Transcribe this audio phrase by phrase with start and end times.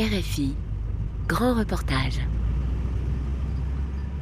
[0.00, 0.54] RFI,
[1.28, 2.20] grand reportage.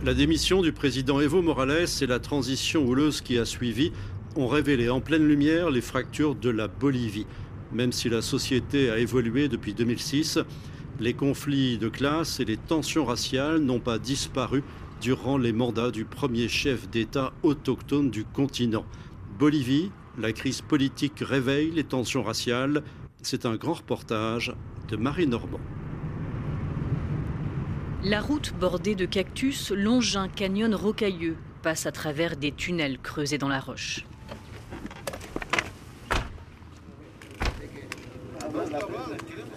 [0.02, 3.92] La démission du président Evo Morales et la transition houleuse qui a suivi
[4.34, 7.26] ont révélé en pleine lumière les fractures de la Bolivie.
[7.70, 10.40] Même si la société a évolué depuis 2006,
[10.98, 14.64] les conflits de classe et les tensions raciales n'ont pas disparu
[15.00, 18.84] durant les mandats du premier chef d'État autochtone du continent.
[19.38, 22.82] Bolivie, la crise politique réveille les tensions raciales.
[23.22, 24.52] C'est un grand reportage
[24.88, 25.60] de Marie Normand.
[28.02, 33.38] La route bordée de cactus longe un canyon rocailleux, passe à travers des tunnels creusés
[33.38, 34.04] dans la roche.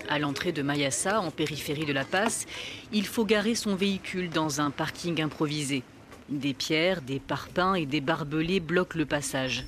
[0.09, 2.45] À l'entrée de Mayassa, en périphérie de La Paz,
[2.91, 5.83] il faut garer son véhicule dans un parking improvisé.
[6.27, 9.65] Des pierres, des parpaings et des barbelés bloquent le passage.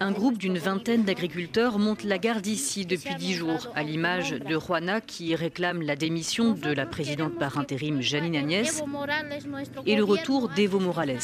[0.00, 4.58] Un groupe d'une vingtaine d'agriculteurs monte la garde ici depuis dix jours, à l'image de
[4.58, 8.84] Juana qui réclame la démission de la présidente par intérim Janine Agnès
[9.86, 11.18] et le retour d'Evo Morales.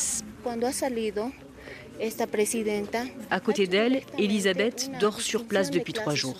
[3.31, 6.37] À côté d'elle, Elisabeth dort sur place depuis trois jours.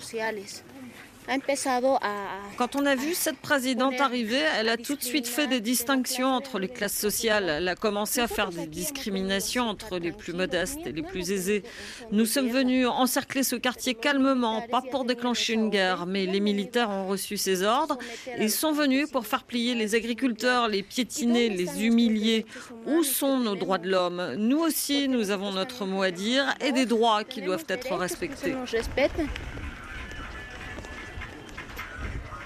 [2.57, 6.27] Quand on a vu cette présidente arriver, elle a tout de suite fait des distinctions
[6.27, 7.47] entre les classes sociales.
[7.47, 11.63] Elle a commencé à faire des discriminations entre les plus modestes et les plus aisés.
[12.11, 16.89] Nous sommes venus encercler ce quartier calmement, pas pour déclencher une guerre, mais les militaires
[16.89, 17.97] ont reçu ces ordres
[18.37, 22.45] et sont venus pour faire plier les agriculteurs, les piétiner, les humilier.
[22.87, 24.35] Où sont nos droits de l'homme?
[24.37, 28.53] Nous aussi, nous avons notre mot à dire et des droits qui doivent être respectés.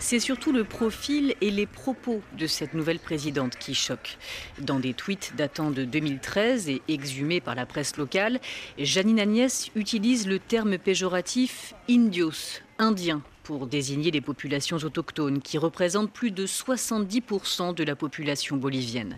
[0.08, 4.20] C'est surtout le profil et les propos de cette nouvelle présidente qui choquent.
[4.62, 8.39] Dans des tweets datant de 2013 et exhumés par la presse locale,
[8.78, 16.14] Janine Agnès utilise le terme péjoratif indios, indien, pour désigner les populations autochtones qui représentent
[16.14, 19.18] plus de 70% de la population bolivienne.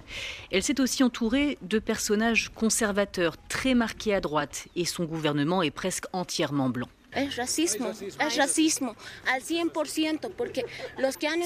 [0.54, 5.70] Elle s'est aussi entourée de personnages conservateurs très marqués à droite et son gouvernement est
[5.70, 6.88] presque entièrement blanc.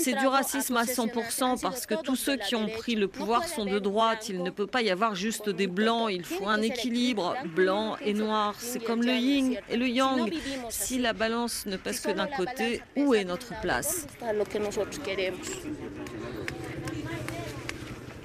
[0.02, 3.66] C'est du racisme à 100% parce que tous ceux qui ont pris le pouvoir sont
[3.66, 4.30] de droite.
[4.30, 8.14] Il ne peut pas y avoir juste des blancs, il faut un équilibre, blanc et
[8.14, 8.56] noir.
[8.60, 10.32] C'est comme le yin et le yang.
[10.70, 14.08] Si la balance ne pèse que d'un côté, où est notre place?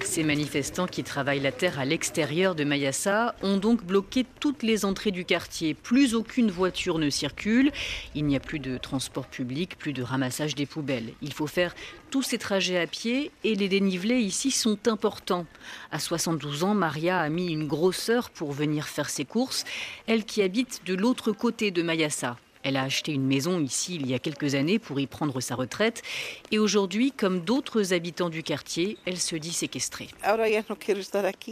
[0.07, 4.85] Ces manifestants qui travaillent la terre à l'extérieur de Mayassa ont donc bloqué toutes les
[4.85, 5.75] entrées du quartier.
[5.75, 7.73] Plus aucune voiture ne circule.
[8.15, 11.13] Il n'y a plus de transport public, plus de ramassage des poubelles.
[11.23, 11.75] Il faut faire
[12.11, 15.45] tous ces trajets à pied et les dénivelés ici sont importants.
[15.91, 19.65] À 72 ans, Maria a mis une grosse heure pour venir faire ses courses.
[20.07, 22.37] Elle qui habite de l'autre côté de Mayassa.
[22.67, 25.55] Elle a acheté une maison ici il y a quelques années pour y prendre sa
[25.55, 26.03] retraite.
[26.51, 30.09] Et aujourd'hui, comme d'autres habitants du quartier, elle se dit séquestrée.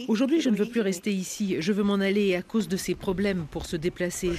[0.09, 1.55] Aujourd'hui, je ne veux plus rester ici.
[1.59, 4.31] Je veux m'en aller à cause de ces problèmes pour se déplacer.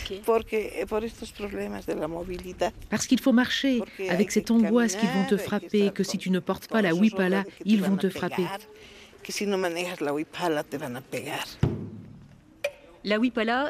[2.90, 6.40] Parce qu'il faut marcher avec cette angoisse qu'ils vont te frapper, que si tu ne
[6.40, 8.44] portes pas la huipala, ils vont te frapper.
[10.00, 10.62] La Wipala,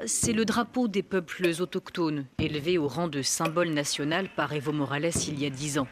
[0.06, 5.10] c'est le drapeau des peuples autochtones, élevé au rang de symbole national par Evo Morales
[5.28, 5.88] il y a dix ans.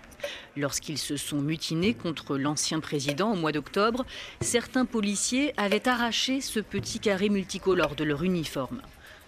[0.57, 4.07] Lorsqu'ils se sont mutinés contre l'ancien président au mois d'octobre,
[4.41, 8.81] certains policiers avaient arraché ce petit carré multicolore de leur uniforme.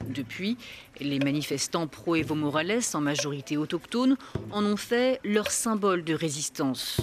[0.09, 0.57] Depuis,
[0.99, 4.17] les manifestants pro-Evo Morales, en majorité autochtones,
[4.51, 7.03] en ont fait leur symbole de résistance.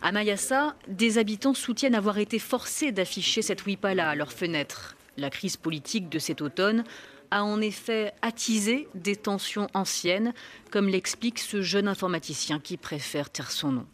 [0.00, 4.93] À Mayassa, des habitants soutiennent avoir été forcés d'afficher cette Wipala à leurs fenêtres.
[5.16, 6.84] La crise politique de cet automne
[7.30, 10.34] a en effet attisé des tensions anciennes,
[10.70, 13.86] comme l'explique ce jeune informaticien qui préfère taire son nom.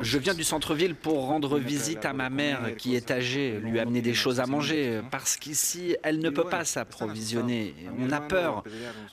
[0.00, 4.02] Je viens du centre-ville pour rendre visite à ma mère qui est âgée, lui amener
[4.02, 7.74] des choses à manger, parce qu'ici, elle ne peut pas s'approvisionner.
[7.98, 8.64] On a peur.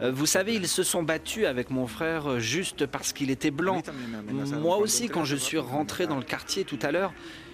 [0.01, 3.81] Euh, vous savez, ils se sont battus avec mon frère juste parce qu'il était blanc.
[4.59, 7.13] Moi aussi, quand je suis rentré dans le quartier tout à l'heure,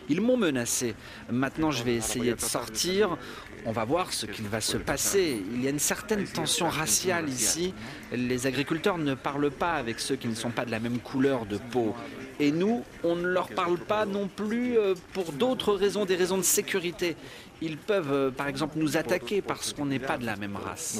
[0.09, 0.95] ils m'ont menacé.
[1.31, 3.17] Maintenant, je vais essayer de sortir.
[3.65, 5.41] On va voir ce qu'il va se passer.
[5.53, 7.73] Il y a une certaine tension raciale ici.
[8.11, 11.45] Les agriculteurs ne parlent pas avec ceux qui ne sont pas de la même couleur
[11.45, 11.95] de peau.
[12.39, 16.37] Et nous, on ne leur parle pas non plus euh, pour d'autres raisons, des raisons
[16.37, 17.15] de sécurité.
[17.61, 20.95] Ils peuvent, euh, par exemple, nous attaquer parce qu'on n'est pas de la même race.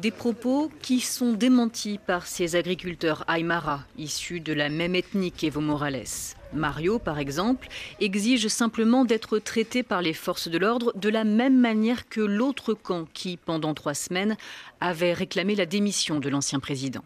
[0.00, 5.60] Des propos qui sont démentis par ces agriculteurs Aymara, issus de la même ethnie qu'Evo
[5.60, 6.04] Morales.
[6.52, 7.68] Mario, par exemple,
[8.00, 12.74] exige simplement d'être traité par les forces de l'ordre de la même manière que l'autre
[12.74, 14.36] camp qui, pendant trois semaines,
[14.80, 17.04] avait réclamé la démission de l'ancien président.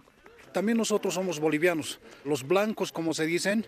[0.59, 3.65] También nosotros somos bolivianos, los blancos, como se dicen.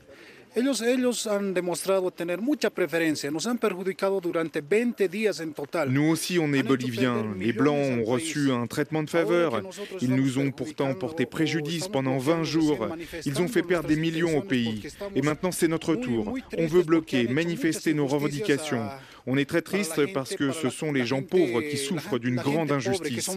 [0.56, 5.94] Ellos, ellos han demostrado tener mucha preferencia, nos han perjudicado durante 20 días en total.
[5.94, 7.36] Nous aussi, on est boliviens.
[7.38, 9.62] Les Blancs ont reçu un traitement de faveur.
[10.00, 12.88] Ils nous ont pourtant porté préjudice pendant 20 jours.
[13.24, 14.82] Ils ont fait perdre des millions au pays.
[15.14, 16.34] Et maintenant, c'est notre tour.
[16.58, 18.88] On veut bloquer, manifester nos revendications.
[19.28, 22.72] On est très triste parce que ce sont les gens pauvres qui souffrent d'une grande
[22.72, 23.30] injustice.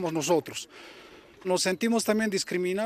[1.45, 1.55] Nous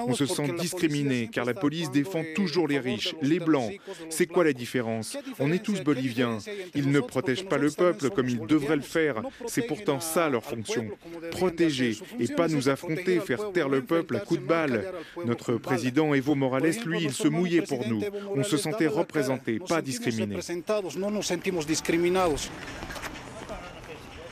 [0.07, 3.73] On se sent discriminés car la police défend toujours les riches, les blancs.
[4.09, 6.39] C'est quoi la différence On est tous boliviens.
[6.75, 9.21] Ils ne protègent pas le peuple comme ils devraient le faire.
[9.47, 10.87] C'est pourtant ça leur fonction.
[11.31, 14.91] Protéger et pas nous affronter, faire taire le peuple à coups de balle.
[15.25, 18.01] Notre président Evo Morales, lui, il se mouillait pour nous.
[18.35, 20.37] On se sentait représenté, pas discriminé.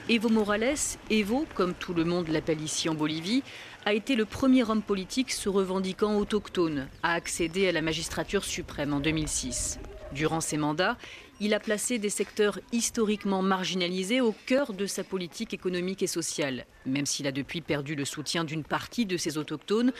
[0.08, 3.42] Evo Morales, Evo, comme tout le monde l'appelle ici en Bolivie,
[3.86, 8.94] a été le premier homme politique se revendiquant autochtone à accéder à la magistrature suprême
[8.94, 9.80] en 2006.
[10.12, 10.96] Durant ses mandats,
[11.40, 16.68] il a placé des secteurs historiquement marginalisés au cœur de sa politique économique et sociale.
[16.86, 19.92] Même s'il a depuis perdu le soutien d'une partie de ses autochtones,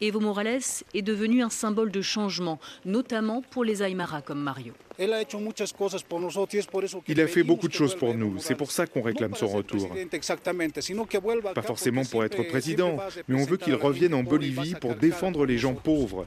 [0.00, 0.60] Evo Morales
[0.94, 4.72] est devenu un symbole de changement, notamment pour les Aymara comme Mario.
[4.98, 5.12] Il
[7.20, 8.38] a fait beaucoup de choses pour nous.
[8.38, 9.90] C'est pour ça qu'on réclame son retour.
[11.54, 12.98] Pas forcément pour être président,
[13.28, 16.26] mais on veut qu'il revienne en Bolivie pour défendre les gens pauvres.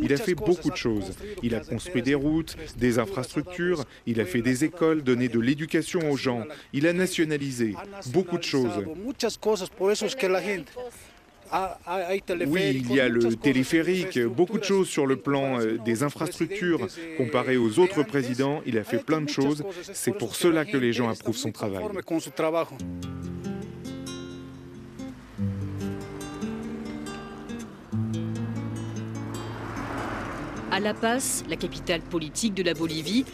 [0.00, 1.12] Il a fait beaucoup de choses.
[1.42, 6.10] Il a construit des routes, des infrastructures, il a fait des écoles, donné de l'éducation
[6.10, 6.44] aux gens.
[6.72, 7.74] Il a nationalisé
[8.12, 8.84] beaucoup de choses.
[12.46, 16.88] Oui, il y a le téléphérique, beaucoup de choses sur le plan euh, des infrastructures.
[17.16, 19.62] Comparé aux autres présidents, il a fait plein de choses.
[19.92, 21.84] C'est pour cela que les gens approuvent son travail.
[30.70, 33.24] À La Paz, la capitale politique de la Bolivie,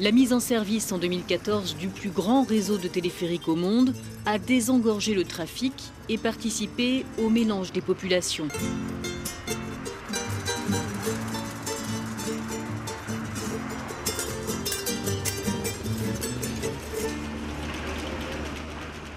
[0.00, 3.94] la mise en service en 2014 du plus grand réseau de téléphériques au monde
[4.26, 5.72] a désengorgé le trafic
[6.08, 8.48] et participé au mélange des populations.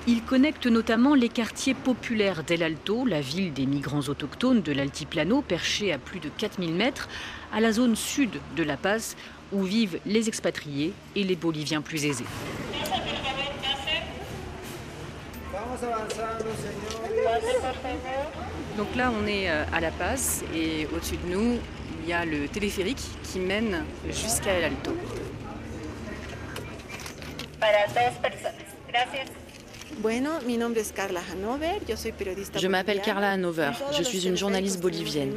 [0.07, 5.41] Il connecte notamment les quartiers populaires d'El Alto, la ville des migrants autochtones de l'Altiplano,
[5.41, 7.07] perchée à plus de 4000 mètres,
[7.53, 9.15] à la zone sud de La Paz,
[9.51, 12.25] où vivent les expatriés et les Boliviens plus aisés.
[18.77, 21.59] Donc là, on est euh, à La Paz et au-dessus de nous,
[22.03, 24.95] il y a le téléphérique qui mène jusqu'à El Alto.
[32.55, 35.33] Je m'appelle Carla Hanover, je suis une journaliste bolivienne.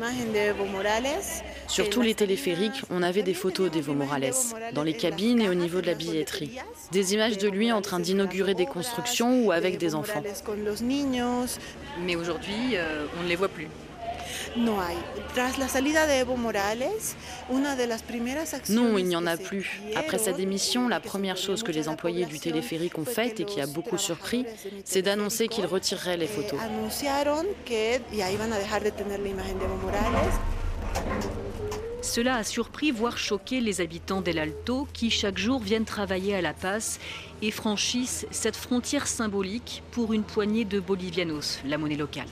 [1.68, 4.32] Sur tous les téléphériques, on avait des photos d'Evo Morales,
[4.72, 6.58] dans les cabines et au niveau de la billetterie.
[6.92, 10.22] Des images de lui en train d'inaugurer des constructions ou avec des enfants.
[12.00, 13.68] Mais aujourd'hui, euh, on ne les voit plus.
[18.68, 19.80] Non, il n'y en a plus.
[19.96, 23.60] Après sa démission, la première chose que les employés du téléphérique ont faite et qui
[23.60, 24.46] a beaucoup surpris,
[24.84, 26.60] c'est d'annoncer qu'ils retireraient les photos.
[32.02, 36.42] Cela a surpris, voire choqué les habitants d'El Alto qui chaque jour viennent travailler à
[36.42, 37.00] La Paz
[37.42, 42.28] et franchissent cette frontière symbolique pour une poignée de bolivianos, la monnaie locale.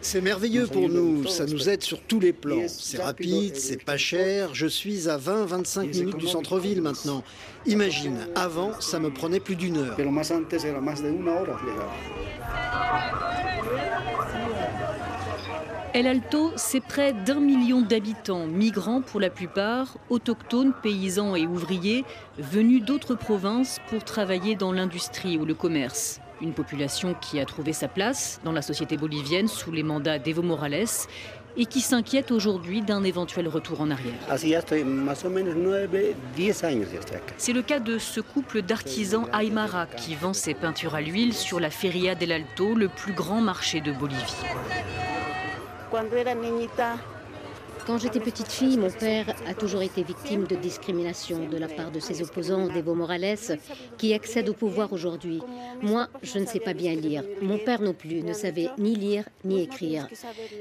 [0.00, 2.66] C'est merveilleux pour nous, ça nous aide sur tous les plans.
[2.68, 7.24] C'est rapide, c'est pas cher, je suis à 20-25 minutes du centre-ville maintenant.
[7.66, 9.96] Imagine, avant, ça me prenait plus d'une heure.
[15.94, 22.04] El Alto, c'est près d'un million d'habitants, migrants pour la plupart, autochtones, paysans et ouvriers,
[22.36, 26.20] venus d'autres provinces pour travailler dans l'industrie ou le commerce.
[26.44, 30.42] Une population qui a trouvé sa place dans la société bolivienne sous les mandats d'Evo
[30.42, 30.84] Morales
[31.56, 34.12] et qui s'inquiète aujourd'hui d'un éventuel retour en arrière.
[37.38, 41.60] C'est le cas de ce couple d'artisans Aymara qui vend ses peintures à l'huile sur
[41.60, 44.20] la Feria del Alto, le plus grand marché de Bolivie.
[47.86, 51.90] Quand j'étais petite fille, mon père a toujours été victime de discrimination de la part
[51.90, 53.36] de ses opposants, d'Evo Morales,
[53.98, 55.40] qui accède au pouvoir aujourd'hui.
[55.82, 57.22] Moi, je ne sais pas bien lire.
[57.42, 60.08] Mon père non plus ne savait ni lire ni écrire.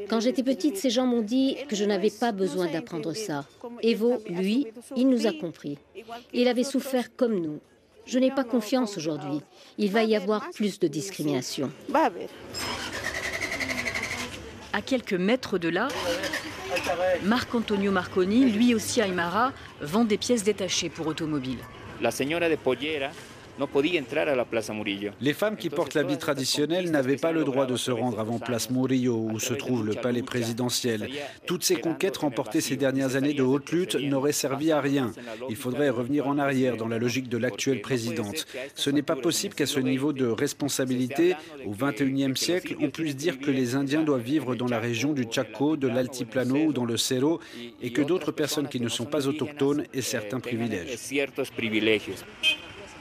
[0.10, 3.46] Quand j'étais petite, ces gens m'ont dit que je n'avais pas besoin d'apprendre ça.
[3.82, 5.77] Evo, lui, il nous a compris.
[6.34, 7.60] Il avait souffert comme nous.
[8.06, 9.39] Je n'ai pas confiance aujourd'hui.
[9.77, 11.72] Il va y avoir plus de discrimination.
[14.75, 15.88] À quelques mètres de là,
[17.24, 19.51] Marc-Antonio Marconi, lui aussi Aymara,
[19.82, 21.60] vend des pièces détachées pour automobiles.
[22.01, 23.10] La señora de Pollera
[25.22, 28.72] les femmes qui portent l'habit traditionnel n'avaient pas le droit de se rendre avant Place
[28.72, 31.08] Murillo, où se trouve le palais présidentiel.
[31.46, 35.12] Toutes ces conquêtes remportées ces dernières années de haute lutte n'auraient servi à rien.
[35.50, 38.48] Il faudrait revenir en arrière dans la logique de l'actuelle présidente.
[38.74, 43.40] Ce n'est pas possible qu'à ce niveau de responsabilité, au XXIe siècle, on puisse dire
[43.40, 46.98] que les Indiens doivent vivre dans la région du Chaco, de l'Altiplano ou dans le
[46.98, 47.40] Cerro,
[47.82, 50.98] et que d'autres personnes qui ne sont pas autochtones aient certains privilèges.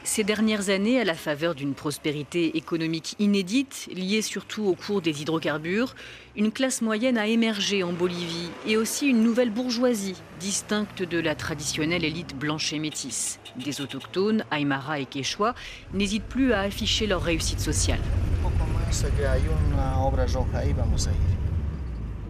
[0.04, 5.22] Ces dernières années, à la faveur d'une prospérité économique inédite, liée surtout au cours des
[5.22, 5.94] hydrocarbures,
[6.36, 11.36] une classe moyenne a émergé en Bolivie et aussi une nouvelle bourgeoisie, distincte de la
[11.36, 13.38] traditionnelle élite blanche et métisse.
[13.64, 15.54] Des autochtones, Aymara et Quechua,
[15.94, 18.00] n'hésitent plus à afficher leur réussite sociale.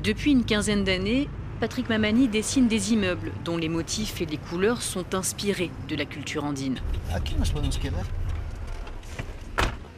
[0.04, 1.28] Depuis une quinzaine d'années,
[1.62, 6.04] Patrick Mamani dessine des immeubles dont les motifs et les couleurs sont inspirés de la
[6.04, 6.80] culture andine.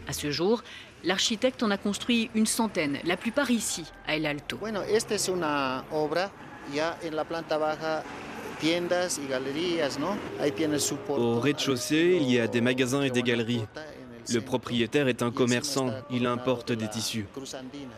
[0.06, 0.62] À ce jour,
[1.04, 4.58] l'architecte en a construit une centaine, la plupart ici, à El Alto.
[11.08, 13.64] Au rez-de-chaussée, il y a des magasins et des galeries.
[14.32, 17.26] Le propriétaire est un commerçant, il importe des tissus.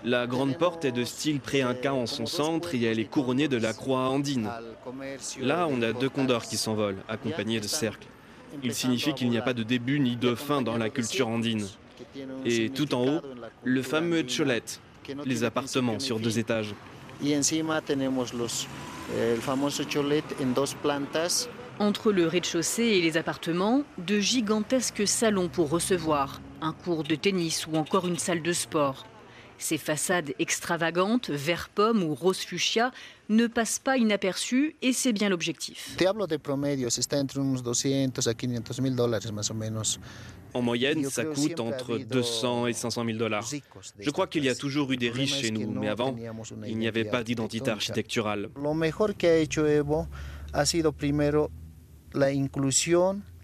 [0.04, 3.56] La grande porte est de style pré-inca en son centre et elle est couronnée de
[3.56, 4.50] la croix andine.
[5.40, 8.06] Là, on a deux condors qui s'envolent, accompagnés de cercles.
[8.62, 11.66] Il signifie qu'il n'y a pas de début ni de fin dans la culture andine.
[12.44, 13.20] Et tout en haut,
[13.64, 14.80] le fameux cholette,
[15.24, 16.74] les appartements sur deux étages.
[21.78, 27.66] Entre le rez-de-chaussée et les appartements, de gigantesques salons pour recevoir, un cours de tennis
[27.66, 29.06] ou encore une salle de sport.
[29.58, 32.92] Ces façades extravagantes, vert pomme ou rose fuchsia,
[33.28, 35.94] ne passent pas inaperçues et c'est bien l'objectif.
[40.54, 43.46] En moyenne, ça coûte entre 200 et 500 000 dollars.
[43.98, 46.16] Je crois qu'il y a toujours eu des riches chez nous, mais avant,
[46.66, 48.48] il n'y avait pas d'identité architecturale.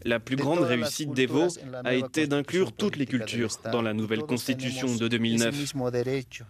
[0.04, 1.46] La plus grande réussite d'Evo
[1.84, 5.74] a été d'inclure toutes les cultures dans la nouvelle constitution de 2009.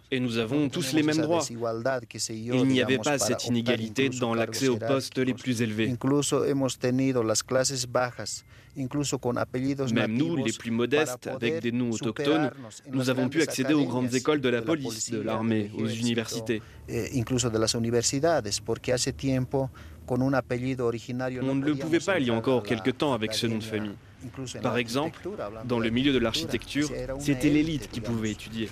[0.09, 1.43] Et nous avons tous les mêmes droits.
[1.49, 5.95] Il n'y avait pas cette inégalité dans l'accès aux postes les plus élevés.
[9.93, 12.49] Même nous, les plus modestes, avec des noms autochtones,
[12.91, 16.61] nous avons pu accéder aux grandes écoles de la police, de l'armée, aux universités.
[20.07, 23.63] On ne le pouvait pas il y a encore quelque temps avec ce nom de
[23.63, 23.95] famille.
[24.61, 25.27] Par exemple,
[25.65, 28.69] dans le milieu de l'architecture, c'était l'élite qui pouvait étudier.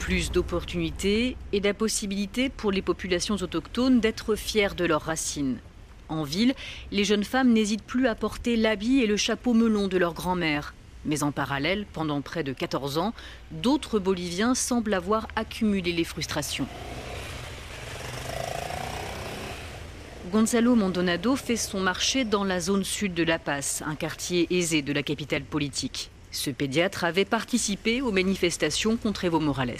[0.00, 5.58] Plus d'opportunités et de possibilités pour les populations autochtones d'être fières de leurs racines.
[6.08, 6.54] En ville,
[6.90, 10.74] les jeunes femmes n'hésitent plus à porter l'habit et le chapeau melon de leur grand-mère.
[11.04, 13.14] Mais en parallèle, pendant près de 14 ans,
[13.50, 16.66] d'autres Boliviens semblent avoir accumulé les frustrations.
[20.32, 24.80] Gonzalo Mondonado fait son marché dans la zone sud de La Paz, un quartier aisé
[24.80, 26.10] de la capitale politique.
[26.30, 29.76] Ce pédiatre avait participé aux manifestations contre Evo Morales.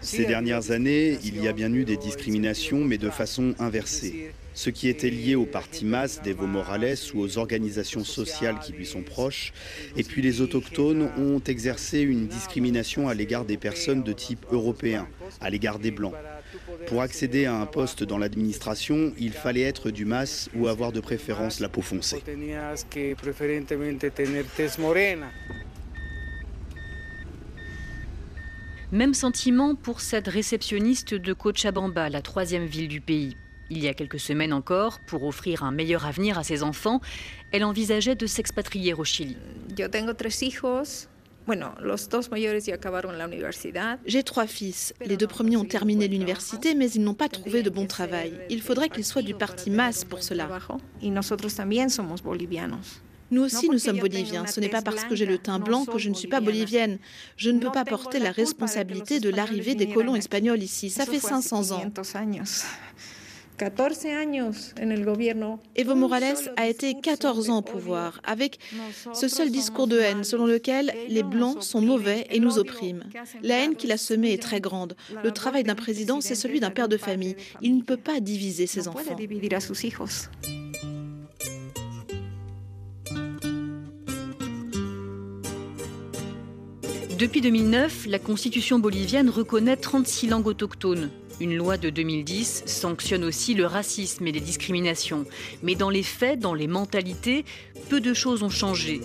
[0.00, 4.32] Ces dernières années, il y a bien eu des discriminations, mais de façon inversée.
[4.54, 8.86] Ce qui était lié au parti MAS d'Evo Morales ou aux organisations sociales qui lui
[8.86, 9.52] sont proches.
[9.98, 15.06] Et puis les autochtones ont exercé une discrimination à l'égard des personnes de type européen,
[15.42, 16.14] à l'égard des blancs.
[16.86, 21.00] Pour accéder à un poste dans l'administration, il fallait être du MAS ou avoir de
[21.00, 22.22] préférence la peau foncée.
[28.92, 33.36] Même sentiment pour cette réceptionniste de Cochabamba, la troisième ville du pays.
[33.68, 37.00] Il y a quelques semaines encore, pour offrir un meilleur avenir à ses enfants,
[37.50, 39.36] elle envisageait de s'expatrier au Chili.
[44.04, 44.94] J'ai trois fils.
[45.04, 48.32] Les deux premiers ont terminé l'université, mais ils n'ont pas trouvé de bon travail.
[48.50, 50.48] Il faudrait qu'ils soient du parti MAS pour cela.
[53.30, 54.46] Nous aussi, nous sommes boliviens.
[54.46, 56.98] Ce n'est pas parce que j'ai le teint blanc que je ne suis pas bolivienne.
[57.36, 60.90] Je ne peux pas porter la responsabilité de l'arrivée des colons espagnols ici.
[60.90, 61.90] Ça fait 500 ans.
[65.76, 68.58] Evo Morales a été 14 ans au pouvoir, avec
[69.14, 73.04] ce seul discours de haine selon lequel les Blancs sont mauvais et nous oppriment.
[73.42, 74.96] La haine qu'il a semée est très grande.
[75.24, 77.36] Le travail d'un président, c'est celui d'un père de famille.
[77.62, 79.16] Il ne peut pas diviser ses enfants.
[87.18, 91.10] Depuis 2009, la constitution bolivienne reconnaît 36 langues autochtones.
[91.38, 95.26] Une loi de 2010 sanctionne aussi le racisme et les discriminations.
[95.62, 97.44] Mais dans les faits, dans les mentalités,
[97.90, 99.00] peu de choses ont changé.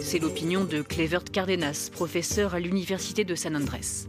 [0.00, 4.08] C'est l'opinion de Clevert Cardenas, professeur à l'Université de San Andrés.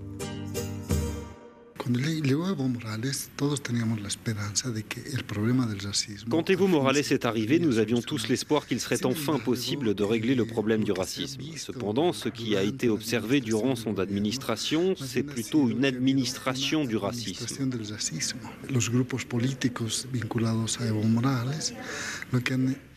[6.30, 10.36] Quand Evo Morales est arrivé, nous avions tous l'espoir qu'il serait enfin possible de régler
[10.36, 11.42] le problème du racisme.
[11.58, 17.46] Cependant, ce qui a été observé durant son administration, c'est plutôt une administration du racisme.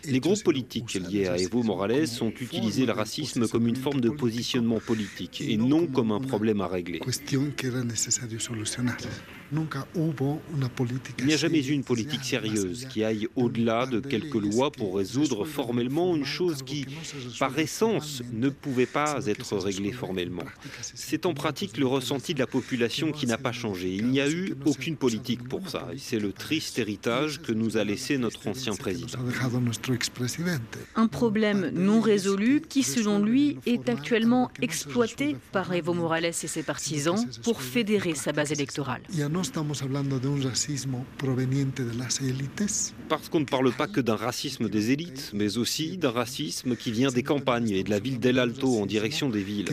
[0.05, 4.11] Les groupes politiques liés à Evo Morales ont utilisé le racisme comme une forme de
[4.11, 7.01] positionnement politique et non comme un problème à régler.
[11.19, 14.97] Il n'y a jamais eu une politique sérieuse qui aille au-delà de quelques lois pour
[14.97, 16.87] résoudre formellement une chose qui,
[17.39, 20.45] par essence, ne pouvait pas être réglée formellement.
[20.95, 23.95] C'est en pratique le ressenti de la population qui n'a pas changé.
[23.95, 25.89] Il n'y a eu aucune politique pour ça.
[25.99, 29.19] C'est le triste héritage que nous a laissé notre ancien président.
[30.97, 36.63] Un problème non résolu qui, selon lui, est actuellement exploité par Evo Morales et ses
[36.63, 38.72] partisans pour fédérer sa base électorale.
[43.09, 46.93] Parce qu'on ne parle pas que d'un racisme des élites, mais aussi d'un racisme qui
[46.93, 49.67] vient des campagnes et de la ville d'El Alto en direction des villes.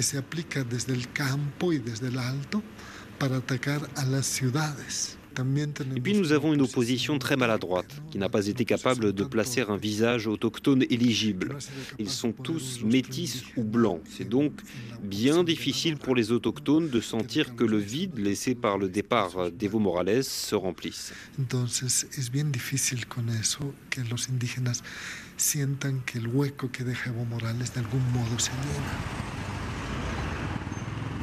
[5.96, 9.62] Et puis nous avons une opposition très maladroite, qui n'a pas été capable de placer
[9.62, 11.58] un visage autochtone éligible.
[11.98, 14.01] Ils sont tous métis ou blancs.
[14.10, 14.53] C'est donc
[15.01, 19.79] bien difficile pour les autochtones de sentir que le vide laissé par le départ d'Evo
[19.79, 21.13] Morales se remplisse.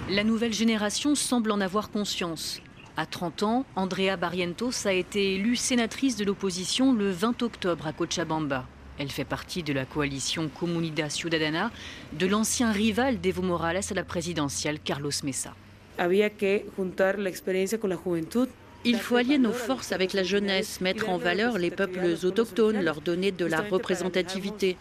[0.08, 2.60] La nouvelle génération semble en avoir conscience.
[2.98, 7.92] À 30 ans, Andrea Barrientos a été élue sénatrice de l'opposition le 20 octobre à
[7.92, 8.64] Cochabamba.
[8.98, 11.70] Elle fait partie de la coalition Comunidad Ciudadana
[12.14, 15.52] de l'ancien rival d'Evo Morales à la présidentielle, Carlos Mesa.
[18.86, 23.00] Il faut allier nos forces avec la jeunesse, mettre en valeur les peuples autochtones, leur
[23.00, 24.76] donner de la représentativité,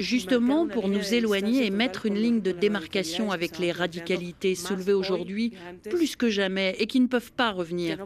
[0.00, 5.52] justement pour nous éloigner et mettre une ligne de démarcation avec les radicalités soulevées aujourd'hui
[5.88, 8.04] plus que jamais et qui ne peuvent pas revenir.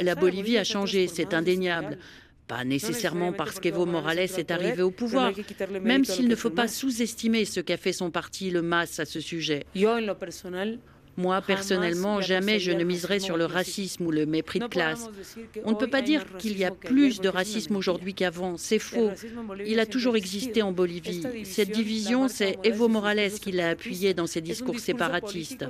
[0.00, 1.98] La Bolivie a changé, c'est indéniable.
[2.48, 5.32] Pas nécessairement parce qu'Evo Morales est arrivé au pouvoir,
[5.80, 9.20] même s'il ne faut pas sous-estimer ce qu'a fait son parti, le MAS, à ce
[9.20, 9.64] sujet.
[11.16, 15.08] Moi, personnellement, jamais je ne miserai sur le racisme ou le mépris de classe.
[15.64, 18.56] On ne peut pas dire qu'il y a plus de racisme aujourd'hui qu'avant.
[18.56, 19.10] C'est faux.
[19.66, 21.22] Il a toujours existé en Bolivie.
[21.44, 25.66] Cette division, c'est Evo Morales qui l'a appuyé dans ses discours séparatistes.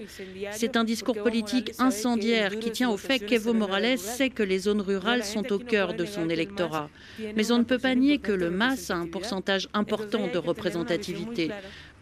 [0.52, 4.81] C'est un discours politique incendiaire qui tient au fait qu'Evo Morales sait que les zones
[4.81, 6.88] rurales sont au cœur de son électorat.
[7.37, 11.50] Mais on ne peut pas nier que le MAS a un pourcentage important de représentativité.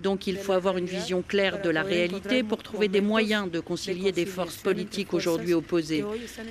[0.03, 3.61] Donc il faut avoir une vision claire de la réalité pour trouver des moyens de
[3.61, 6.05] concilier des forces politiques aujourd'hui opposées.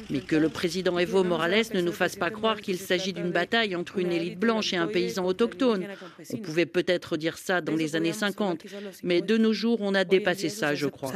[0.09, 3.75] Mais que le président Evo Morales ne nous fasse pas croire qu'il s'agit d'une bataille
[3.75, 5.85] entre une élite blanche et un paysan autochtone.
[6.33, 8.63] On pouvait peut-être dire ça dans les années 50,
[9.03, 11.11] mais de nos jours, on a dépassé ça, je crois.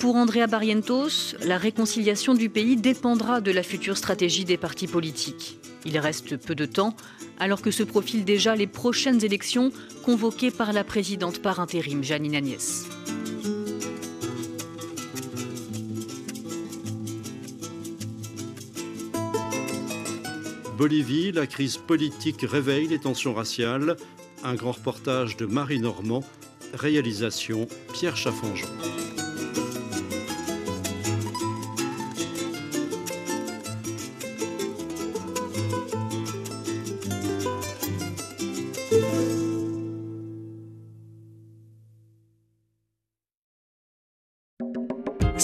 [0.00, 5.58] Pour Andrea Barrientos, la réconciliation du pays dépendra de la future stratégie des partis politiques.
[5.84, 6.96] Il reste peu de temps,
[7.38, 9.70] alors que se profilent déjà les prochaines élections
[10.02, 12.88] convoquées par la présidente par intérim, Janine Agnès.
[20.78, 23.96] Bolivie, la crise politique réveille les tensions raciales.
[24.44, 26.24] Un grand reportage de Marie Normand,
[26.72, 28.99] réalisation Pierre Chaffangeon.